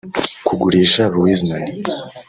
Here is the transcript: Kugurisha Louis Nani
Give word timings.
Kugurisha 0.45 1.03
Louis 1.13 1.39
Nani 1.47 1.73